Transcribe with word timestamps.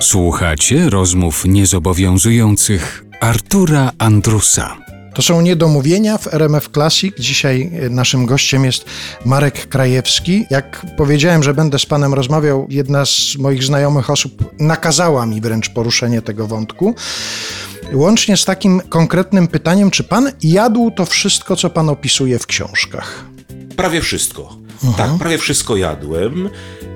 Słuchacie 0.00 0.90
rozmów 0.90 1.44
niezobowiązujących 1.44 3.04
Artura 3.20 3.92
Andrusa. 3.98 4.76
To 5.14 5.22
są 5.22 5.40
niedomówienia 5.40 6.18
w 6.18 6.34
RMF 6.34 6.68
Classic. 6.68 7.14
Dzisiaj 7.18 7.70
e, 7.82 7.90
naszym 7.90 8.26
gościem 8.26 8.64
jest 8.64 8.84
Marek 9.24 9.68
Krajewski. 9.68 10.46
Jak 10.50 10.86
powiedziałem, 10.96 11.42
że 11.42 11.54
będę 11.54 11.78
z 11.78 11.86
panem 11.86 12.14
rozmawiał, 12.14 12.66
jedna 12.70 13.04
z 13.04 13.36
moich 13.38 13.64
znajomych 13.64 14.10
osób 14.10 14.60
nakazała 14.60 15.26
mi 15.26 15.40
wręcz 15.40 15.68
poruszenie 15.68 16.22
tego 16.22 16.46
wątku. 16.46 16.94
Łącznie 17.92 18.36
z 18.36 18.44
takim 18.44 18.80
konkretnym 18.88 19.48
pytaniem, 19.48 19.90
czy 19.90 20.04
pan 20.04 20.32
jadł 20.42 20.90
to 20.90 21.06
wszystko, 21.06 21.56
co 21.56 21.70
pan 21.70 21.88
opisuje 21.88 22.38
w 22.38 22.46
książkach? 22.46 23.24
Prawie 23.76 24.00
wszystko. 24.00 24.56
Tak, 24.96 25.10
prawie 25.18 25.38
wszystko 25.38 25.76
jadłem. 25.76 26.48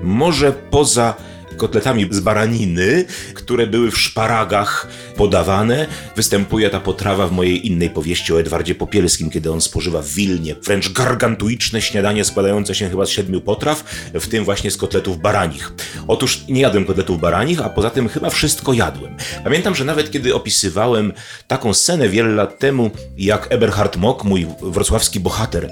Może 0.03 0.51
poza 0.51 1.13
kotletami 1.57 2.07
z 2.11 2.19
baraniny, 2.19 3.05
które 3.33 3.67
były 3.67 3.91
w 3.91 3.97
szparagach 3.97 4.87
podawane. 5.15 5.87
Występuje 6.15 6.69
ta 6.69 6.79
potrawa 6.79 7.27
w 7.27 7.31
mojej 7.31 7.67
innej 7.67 7.89
powieści 7.89 8.33
o 8.33 8.39
Edwardzie 8.39 8.75
Popielskim, 8.75 9.29
kiedy 9.29 9.51
on 9.51 9.61
spożywa 9.61 10.01
w 10.01 10.07
Wilnie 10.07 10.55
wręcz 10.55 10.89
gargantuiczne 10.89 11.81
śniadanie 11.81 12.25
składające 12.25 12.75
się 12.75 12.89
chyba 12.89 13.05
z 13.05 13.09
siedmiu 13.09 13.41
potraw, 13.41 13.83
w 14.13 14.27
tym 14.27 14.45
właśnie 14.45 14.71
z 14.71 14.77
kotletów 14.77 15.21
baranich. 15.21 15.71
Otóż 16.07 16.43
nie 16.49 16.61
jadłem 16.61 16.85
kotletów 16.85 17.21
baranich, 17.21 17.61
a 17.61 17.69
poza 17.69 17.89
tym 17.89 18.09
chyba 18.09 18.29
wszystko 18.29 18.73
jadłem. 18.73 19.17
Pamiętam, 19.43 19.75
że 19.75 19.85
nawet 19.85 20.11
kiedy 20.11 20.35
opisywałem 20.35 21.13
taką 21.47 21.73
scenę 21.73 22.09
wiele 22.09 22.29
lat 22.29 22.59
temu, 22.59 22.91
jak 23.17 23.47
Eberhard 23.49 23.97
Mock, 23.97 24.23
mój 24.23 24.47
wrocławski 24.61 25.19
bohater, 25.19 25.69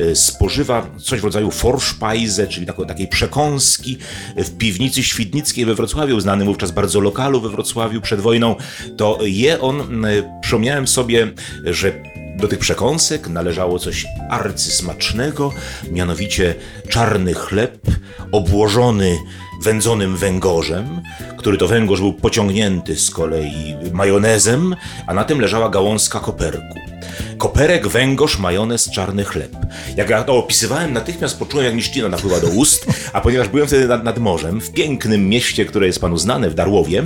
y, 0.00 0.16
spożywa 0.16 0.90
coś 1.04 1.20
w 1.20 1.24
rodzaju 1.24 1.50
Forschpeise, 1.50 2.46
czyli 2.46 2.66
takiej 2.88 3.08
przekąski 3.08 3.98
w 4.36 4.56
piwnicy 4.58 5.02
świetnej 5.02 5.25
Świdnickiej 5.26 5.64
we 5.64 5.74
Wrocławiu, 5.74 6.20
znanym 6.20 6.46
wówczas 6.46 6.70
bardzo 6.70 7.00
lokalu 7.00 7.40
we 7.40 7.48
Wrocławiu 7.48 8.00
przed 8.00 8.20
wojną, 8.20 8.56
to 8.96 9.18
je 9.22 9.60
on, 9.60 10.06
przypomniałem 10.40 10.88
sobie, 10.88 11.32
że 11.64 11.92
do 12.36 12.48
tych 12.48 12.58
przekąsek 12.58 13.28
należało 13.28 13.78
coś 13.78 14.06
arcysmacznego, 14.30 15.52
mianowicie 15.90 16.54
czarny 16.88 17.34
chleb 17.34 17.78
obłożony 18.32 19.16
wędzonym 19.62 20.16
węgorzem, 20.16 21.02
który 21.38 21.58
to 21.58 21.68
węgorz 21.68 22.00
był 22.00 22.12
pociągnięty 22.12 22.96
z 22.96 23.10
kolei 23.10 23.76
majonezem, 23.92 24.76
a 25.06 25.14
na 25.14 25.24
tym 25.24 25.40
leżała 25.40 25.68
gałązka 25.68 26.20
koperku. 26.20 26.78
Koperek, 27.46 27.88
węgorz, 27.88 28.38
majonez, 28.38 28.90
czarny 28.90 29.24
chleb. 29.24 29.56
Jak 29.96 30.10
ja 30.10 30.24
to 30.24 30.36
opisywałem, 30.36 30.92
natychmiast 30.92 31.38
poczułem, 31.38 31.66
jak 31.66 31.74
mi 31.74 31.82
ślina 31.82 32.08
napływa 32.08 32.40
do 32.40 32.46
ust, 32.46 32.86
a 33.12 33.20
ponieważ 33.20 33.48
byłem 33.48 33.66
wtedy 33.66 33.88
nad, 33.88 34.04
nad 34.04 34.18
morzem, 34.18 34.60
w 34.60 34.72
pięknym 34.72 35.28
mieście, 35.28 35.64
które 35.64 35.86
jest 35.86 36.00
panu 36.00 36.18
znane, 36.18 36.50
w 36.50 36.54
Darłowie, 36.54 37.02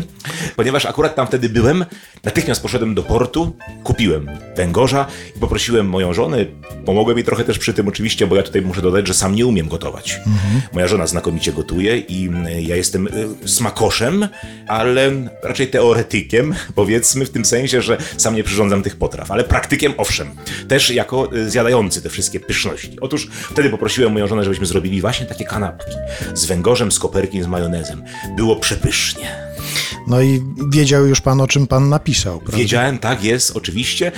ponieważ 0.56 0.86
akurat 0.86 1.14
tam 1.14 1.26
wtedy 1.26 1.48
byłem, 1.48 1.84
natychmiast 2.24 2.62
poszedłem 2.62 2.94
do 2.94 3.02
portu, 3.02 3.56
kupiłem 3.84 4.30
węgorza 4.56 5.06
i 5.36 5.40
poprosiłem 5.40 5.88
moją 5.88 6.12
żonę, 6.12 6.46
pomogłem 6.86 7.16
jej 7.16 7.24
trochę 7.24 7.44
też 7.44 7.58
przy 7.58 7.74
tym 7.74 7.88
oczywiście, 7.88 8.26
bo 8.26 8.36
ja 8.36 8.42
tutaj 8.42 8.62
muszę 8.62 8.82
dodać, 8.82 9.06
że 9.06 9.14
sam 9.14 9.34
nie 9.34 9.46
umiem 9.46 9.68
gotować. 9.68 10.20
Mhm. 10.26 10.62
Moja 10.72 10.88
żona 10.88 11.06
znakomicie 11.06 11.52
gotuje 11.52 11.98
i 11.98 12.28
mm, 12.28 12.46
ja 12.60 12.76
jestem 12.76 13.06
y, 13.06 13.48
smakoszem, 13.48 14.28
ale 14.66 15.12
raczej 15.42 15.68
teoretykiem, 15.68 16.54
powiedzmy 16.74 17.26
w 17.26 17.30
tym 17.30 17.44
sensie, 17.44 17.82
że 17.82 17.96
sam 18.16 18.34
nie 18.34 18.44
przyrządzam 18.44 18.82
tych 18.82 18.96
potraw, 18.96 19.30
ale 19.30 19.44
praktykiem 19.44 19.94
owszem. 19.96 20.30
Też 20.68 20.90
jako 20.90 21.36
y, 21.36 21.50
zjadający 21.50 22.02
te 22.02 22.08
wszystkie 22.08 22.40
pyszności. 22.40 22.96
Otóż 23.00 23.28
wtedy 23.50 23.70
poprosiłem 23.70 24.12
moją 24.12 24.26
żonę, 24.26 24.44
żebyśmy 24.44 24.66
zrobili 24.66 25.00
właśnie 25.00 25.26
takie 25.26 25.44
kanapki 25.44 25.96
z 26.34 26.44
węgorzem, 26.44 26.92
z 26.92 26.98
koperkiem, 26.98 27.42
z 27.42 27.46
majonezem. 27.46 28.02
Było 28.36 28.56
przepysznie. 28.56 29.49
No 30.06 30.20
i 30.20 30.42
wiedział 30.70 31.06
już 31.06 31.20
pan, 31.20 31.40
o 31.40 31.46
czym 31.46 31.66
pan 31.66 31.88
napisał, 31.88 32.38
prawda? 32.38 32.58
Wiedziałem, 32.58 32.98
tak 32.98 33.24
jest, 33.24 33.56
oczywiście. 33.56 34.12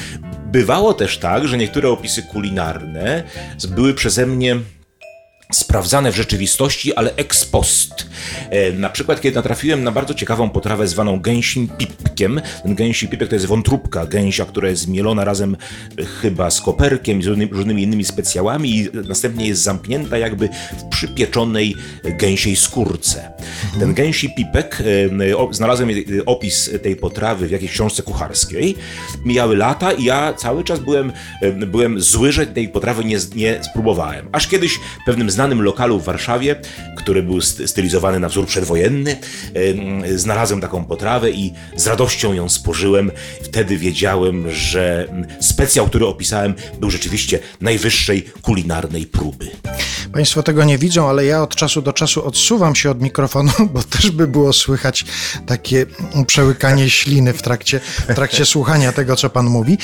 Bywało 0.53 0.95
też 0.95 1.19
tak, 1.19 1.49
że 1.49 1.59
niektóre 1.59 1.89
opisy 1.89 2.23
kulinarne 2.23 3.23
były 3.69 3.95
przeze 3.95 4.27
mnie 4.27 4.57
sprawdzane 5.53 6.13
w 6.13 6.17
rzeczywistości, 6.17 6.95
ale 6.95 7.15
ex 7.17 7.45
post. 7.45 8.07
E, 8.51 8.73
na 8.73 8.91
przykład, 8.91 9.21
kiedy 9.21 9.35
natrafiłem 9.35 9.85
na 9.85 9.93
bardzo 9.93 10.15
ciekawą 10.15 10.51
potrawę 10.51 10.89
zwaną 10.89 11.21
gęsim 11.21 11.69
pipkiem. 11.69 12.41
Ten 12.63 12.75
gęsi 12.75 13.09
pipek 13.09 13.29
to 13.29 13.35
jest 13.35 13.47
wątróbka 13.47 14.07
gęsia, 14.07 14.45
która 14.45 14.69
jest 14.69 14.89
mielona 14.89 15.25
razem 15.25 15.57
e, 15.99 16.05
chyba 16.05 16.51
z 16.51 16.61
koperkiem 16.61 17.21
i 17.21 17.23
z 17.23 17.27
różnymi, 17.27 17.53
różnymi 17.53 17.83
innymi 17.83 18.05
specjałami 18.05 18.77
i 18.77 18.89
następnie 19.09 19.49
jest 19.49 19.63
zamknięta 19.63 20.19
jakby 20.19 20.49
w 20.79 20.89
przypieczonej 20.91 21.77
gęsiej 22.05 22.57
skórce. 22.57 23.33
Mhm. 23.65 23.81
Ten 23.81 23.95
gęsi 23.95 24.35
pipek, 24.35 24.83
e, 25.51 25.55
znalazłem 25.55 25.89
opis 26.27 26.71
tej 26.83 26.97
potrawy 26.97 27.47
w 27.47 27.51
jakiejś 27.51 27.73
książce 27.73 28.03
kucharskiej. 28.03 28.77
Mijały 29.25 29.57
lata 29.57 29.93
i 29.93 30.05
ja 30.05 30.35
cały 30.35 30.65
czas 30.65 30.81
byłem, 30.81 31.13
byłem 31.67 32.01
zły, 32.01 32.33
że 32.33 32.47
tej 32.47 32.69
potrawy 32.69 33.05
nie, 33.05 33.19
nie 33.35 33.65
spróbowałem. 33.65 34.29
Aż 34.33 34.49
kiedyś 34.49 34.81
pewnym 35.07 35.31
znanym 35.31 35.42
znanym 35.43 35.63
lokalu 35.63 36.01
w 36.01 36.05
Warszawie, 36.05 36.57
który 36.97 37.23
był 37.23 37.41
stylizowany 37.41 38.21
na 38.21 38.29
wzór 38.29 38.47
przedwojenny. 38.47 39.17
Znalazłem 40.17 40.61
taką 40.61 40.85
potrawę 40.85 41.31
i 41.31 41.53
z 41.77 41.87
radością 41.87 42.33
ją 42.33 42.49
spożyłem. 42.49 43.11
Wtedy 43.43 43.77
wiedziałem, 43.77 44.51
że 44.51 45.09
specjał, 45.41 45.87
który 45.87 46.07
opisałem, 46.07 46.55
był 46.81 46.91
rzeczywiście 46.91 47.39
najwyższej 47.61 48.23
kulinarnej 48.43 49.07
próby. 49.07 49.51
Państwo 50.13 50.43
tego 50.43 50.65
nie 50.65 50.79
widzą, 50.79 51.09
ale 51.09 51.25
ja 51.25 51.43
od 51.43 51.57
czasu 51.57 51.83
do 51.83 51.93
czasu 51.93 52.27
odsuwam 52.27 52.75
się 52.75 52.91
od 52.91 53.01
mikrofonu, 53.01 53.53
bo 53.75 53.83
też 53.83 54.11
by 54.11 54.27
było 54.27 54.53
słychać 54.53 55.05
takie 55.47 55.87
przełykanie 56.27 56.91
śliny 56.91 57.33
w 57.33 57.43
trakcie, 57.43 57.81
w 58.09 58.15
trakcie 58.15 58.47
słuchania 58.47 58.93
tego, 58.93 59.17
co 59.17 59.31
Pan 59.31 59.47
mówi. 59.47 59.79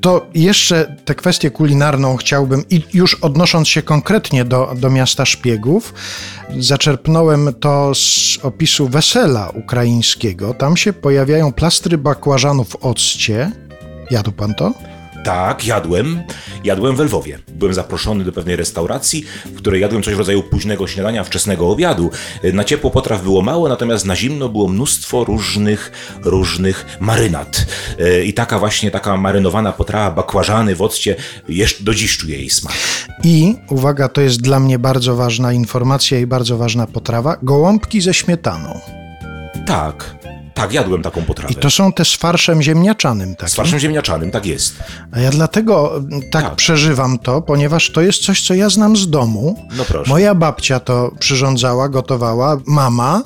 To 0.00 0.26
jeszcze 0.34 0.96
tę 1.04 1.14
kwestię 1.14 1.50
kulinarną 1.50 2.16
chciałbym, 2.16 2.64
i 2.70 2.82
już 2.94 3.14
odnosząc 3.14 3.68
się 3.68 3.82
konkretnie 3.82 4.44
do, 4.44 4.74
do 4.76 4.90
miasta 4.90 5.26
szpiegów, 5.26 5.94
zaczerpnąłem 6.58 7.54
to 7.60 7.94
z 7.94 8.38
opisu 8.42 8.88
wesela 8.88 9.48
ukraińskiego. 9.48 10.54
Tam 10.54 10.76
się 10.76 10.92
pojawiają 10.92 11.52
plastry 11.52 11.98
bakłażanów 11.98 12.76
occie. 12.80 13.52
Jadł 14.10 14.32
Pan 14.32 14.54
to? 14.54 14.93
Tak, 15.24 15.66
jadłem. 15.66 16.22
Jadłem 16.64 16.96
w 16.96 17.00
Lwowie. 17.00 17.38
Byłem 17.48 17.74
zaproszony 17.74 18.24
do 18.24 18.32
pewnej 18.32 18.56
restauracji, 18.56 19.24
w 19.44 19.56
której 19.56 19.80
jadłem 19.80 20.02
coś 20.02 20.14
w 20.14 20.18
rodzaju 20.18 20.42
późnego 20.42 20.86
śniadania, 20.86 21.24
wczesnego 21.24 21.70
obiadu. 21.70 22.10
Na 22.52 22.64
ciepło 22.64 22.90
potraw 22.90 23.22
było 23.22 23.42
mało, 23.42 23.68
natomiast 23.68 24.04
na 24.04 24.16
zimno 24.16 24.48
było 24.48 24.68
mnóstwo 24.68 25.24
różnych, 25.24 25.92
różnych 26.22 26.96
marynat. 27.00 27.66
E, 27.98 28.24
I 28.24 28.34
taka 28.34 28.58
właśnie, 28.58 28.90
taka 28.90 29.16
marynowana 29.16 29.72
potrawa, 29.72 30.10
bakłażany 30.10 30.76
w 30.76 30.82
occie, 30.82 31.16
jeszcze 31.48 31.84
do 31.84 31.94
dziś 31.94 32.16
czuję 32.16 32.38
jej 32.38 32.50
smak. 32.50 32.74
I, 33.22 33.56
uwaga, 33.70 34.08
to 34.08 34.20
jest 34.20 34.42
dla 34.42 34.60
mnie 34.60 34.78
bardzo 34.78 35.16
ważna 35.16 35.52
informacja 35.52 36.20
i 36.20 36.26
bardzo 36.26 36.58
ważna 36.58 36.86
potrawa, 36.86 37.36
gołąbki 37.42 38.00
ze 38.00 38.14
śmietaną. 38.14 38.80
Tak, 39.66 40.16
tak, 40.54 40.72
jadłem 40.72 41.02
taką 41.02 41.22
potrawę. 41.22 41.52
I 41.52 41.56
to 41.56 41.70
są 41.70 41.92
te 41.92 42.04
z 42.04 42.14
farszem 42.14 42.62
ziemniaczanym, 42.62 43.36
tak? 43.36 43.50
Z 43.50 43.54
farszem 43.54 43.78
ziemniaczanym, 43.78 44.30
tak 44.30 44.46
jest. 44.46 44.74
A 45.12 45.20
ja 45.20 45.30
dlatego 45.30 46.02
tak, 46.32 46.42
tak, 46.42 46.54
przeżywam 46.56 47.18
to, 47.18 47.42
ponieważ 47.42 47.90
to 47.90 48.00
jest 48.00 48.22
coś, 48.22 48.42
co 48.42 48.54
ja 48.54 48.70
znam 48.70 48.96
z 48.96 49.10
domu. 49.10 49.66
No 49.76 49.84
proszę. 49.84 50.10
Moja 50.10 50.34
babcia 50.34 50.80
to 50.80 51.10
przyrządzała, 51.18 51.88
gotowała, 51.88 52.56
mama, 52.66 53.22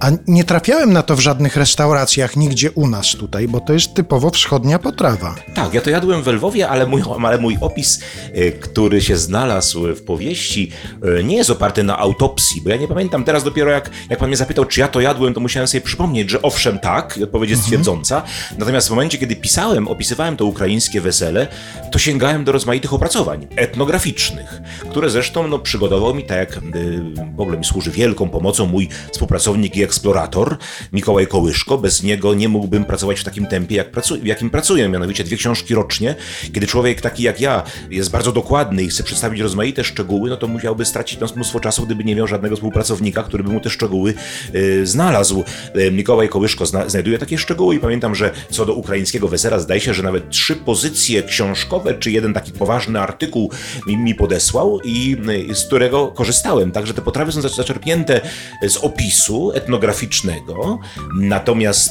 a 0.00 0.10
nie 0.26 0.44
trafiałem 0.44 0.92
na 0.92 1.02
to 1.02 1.16
w 1.16 1.20
żadnych 1.20 1.56
restauracjach, 1.56 2.36
nigdzie 2.36 2.70
u 2.70 2.88
nas 2.88 3.10
tutaj, 3.10 3.48
bo 3.48 3.60
to 3.60 3.72
jest 3.72 3.94
typowo 3.94 4.30
wschodnia 4.30 4.78
potrawa. 4.78 5.34
Tak, 5.54 5.74
ja 5.74 5.80
to 5.80 5.90
jadłem 5.90 6.22
w 6.22 6.26
Lwowie, 6.26 6.68
ale 6.68 6.86
mój, 6.86 7.02
ale 7.24 7.38
mój 7.38 7.58
opis, 7.60 8.00
e, 8.32 8.52
który 8.52 9.00
się 9.00 9.16
znalazł 9.16 9.82
w 9.94 10.02
powieści, 10.02 10.70
e, 11.18 11.24
nie 11.24 11.36
jest 11.36 11.50
oparty 11.50 11.82
na 11.82 11.98
autopsji, 11.98 12.60
bo 12.62 12.70
ja 12.70 12.76
nie 12.76 12.88
pamiętam 12.88 13.24
teraz 13.24 13.44
dopiero 13.44 13.70
jak, 13.70 13.90
jak 14.10 14.18
pan 14.18 14.28
mnie 14.28 14.36
zapytał, 14.36 14.64
czy 14.64 14.80
ja 14.80 14.88
to 14.88 15.00
jadłem, 15.00 15.34
to 15.34 15.40
musiałem 15.40 15.68
sobie 15.68 15.80
przypomnieć, 15.80 16.30
że 16.30 16.42
owszem, 16.42 16.63
owszem 16.64 16.78
tak, 16.78 17.18
odpowiedź 17.22 17.50
jest 17.50 17.64
twierdząca, 17.64 18.22
natomiast 18.58 18.88
w 18.88 18.90
momencie, 18.90 19.18
kiedy 19.18 19.36
pisałem, 19.36 19.88
opisywałem 19.88 20.36
to 20.36 20.44
ukraińskie 20.44 21.00
wesele, 21.00 21.46
to 21.92 21.98
sięgałem 21.98 22.44
do 22.44 22.52
rozmaitych 22.52 22.94
opracowań 22.94 23.46
etnograficznych, 23.56 24.60
które 24.90 25.10
zresztą 25.10 25.48
no, 25.48 25.58
przygotował 25.58 26.14
mi, 26.14 26.24
tak 26.24 26.38
jak 26.38 26.56
y, 26.56 27.00
w 27.36 27.40
ogóle 27.40 27.58
mi 27.58 27.64
służy 27.64 27.90
wielką 27.90 28.28
pomocą 28.28 28.66
mój 28.66 28.88
współpracownik 29.12 29.76
i 29.76 29.82
eksplorator 29.82 30.56
Mikołaj 30.92 31.26
Kołyszko. 31.26 31.78
Bez 31.78 32.02
niego 32.02 32.34
nie 32.34 32.48
mógłbym 32.48 32.84
pracować 32.84 33.20
w 33.20 33.24
takim 33.24 33.46
tempie, 33.46 33.76
jak 33.76 33.90
pracu 33.90 34.16
w 34.16 34.26
jakim 34.26 34.50
pracuję, 34.50 34.88
mianowicie 34.88 35.24
dwie 35.24 35.36
książki 35.36 35.74
rocznie. 35.74 36.14
Kiedy 36.52 36.66
człowiek 36.66 37.00
taki 37.00 37.22
jak 37.22 37.40
ja 37.40 37.62
jest 37.90 38.10
bardzo 38.10 38.32
dokładny 38.32 38.82
i 38.82 38.88
chce 38.88 39.02
przedstawić 39.02 39.40
rozmaite 39.40 39.84
szczegóły, 39.84 40.30
no 40.30 40.36
to 40.36 40.48
musiałby 40.48 40.84
stracić 40.84 41.20
mnóstwo 41.36 41.60
czasu, 41.60 41.86
gdyby 41.86 42.04
nie 42.04 42.16
miał 42.16 42.26
żadnego 42.26 42.56
współpracownika, 42.56 43.22
który 43.22 43.44
by 43.44 43.50
mu 43.50 43.60
te 43.60 43.70
szczegóły 43.70 44.14
y, 44.54 44.86
znalazł. 44.86 45.44
Y, 45.76 45.90
Mikołaj 45.90 46.28
Kołyszko 46.28 46.53
ciężko 46.54 46.66
zna 46.66 46.88
znajduję 46.88 47.18
takie 47.18 47.38
szczegóły 47.38 47.74
i 47.74 47.78
pamiętam, 47.78 48.14
że 48.14 48.30
co 48.50 48.66
do 48.66 48.74
ukraińskiego 48.74 49.28
wesela 49.28 49.58
zdaje 49.58 49.80
się, 49.80 49.94
że 49.94 50.02
nawet 50.02 50.30
trzy 50.30 50.56
pozycje 50.56 51.22
książkowe, 51.22 51.94
czy 51.94 52.10
jeden 52.10 52.34
taki 52.34 52.52
poważny 52.52 53.00
artykuł 53.00 53.50
mi, 53.86 53.96
mi 53.96 54.14
podesłał 54.14 54.80
i 54.84 55.16
y, 55.50 55.54
z 55.54 55.66
którego 55.66 56.08
korzystałem. 56.08 56.72
Także 56.72 56.94
te 56.94 57.02
potrawy 57.02 57.32
są 57.32 57.40
zaczerpnięte 57.40 58.20
z 58.68 58.76
opisu 58.76 59.52
etnograficznego, 59.54 60.78
natomiast 61.20 61.90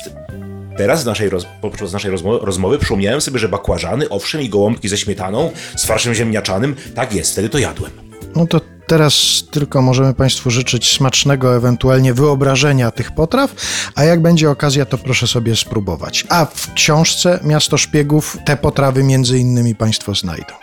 Teraz 0.78 1.04
w 1.04 1.06
naszej 1.06 1.30
roz, 1.30 1.46
naszej 1.94 2.12
rozmowy 2.42 2.80
przypomniałem 2.80 3.22
sobie, 3.22 3.40
że 3.40 3.50
bakłażany, 3.50 4.10
owszem, 4.10 4.42
i 4.42 4.50
gołąbki 4.50 4.90
ze 4.90 4.98
śmietaną, 4.98 5.52
z 5.76 5.86
farszem 5.86 6.14
ziemniaczanym, 6.14 6.76
tak 6.96 7.14
jest, 7.14 7.32
wtedy 7.32 7.50
to 7.50 7.58
jadłem. 7.58 7.92
No 8.36 8.48
to 8.48 8.62
teraz 8.94 9.44
tylko 9.52 9.82
możemy 9.82 10.14
Państwu 10.14 10.52
życzyć 10.52 10.92
smacznego, 10.92 11.56
ewentualnie 11.56 12.14
wyobrażenia 12.14 12.92
tych 12.92 13.12
potraw, 13.12 13.56
a 13.96 14.04
jak 14.04 14.22
będzie 14.22 14.50
okazja, 14.50 14.86
to 14.86 14.98
proszę 14.98 15.28
sobie 15.28 15.56
spróbować. 15.56 16.26
A 16.30 16.46
w 16.46 16.74
książce 16.74 17.40
Miasto 17.44 17.78
Szpiegów 17.78 18.38
te 18.46 18.58
potrawy 18.58 19.04
między 19.04 19.40
innymi 19.40 19.76
Państwo 19.76 20.16
znajdą. 20.16 20.54